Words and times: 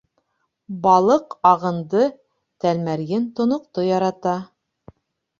Балыҡ 0.85 1.35
ағынды, 1.49 2.05
тәлмәрйен 2.65 3.27
тоноҡто 3.41 3.85
ярата. 3.89 4.33